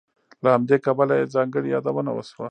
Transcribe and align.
له 0.43 0.49
همدې 0.55 0.77
کبله 0.85 1.13
یې 1.19 1.31
ځانګړې 1.35 1.67
یادونه 1.75 2.11
وشوه. 2.13 2.39